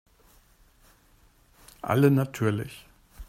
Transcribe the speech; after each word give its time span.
Alle 1.83 2.09
natürlich. 2.09 2.87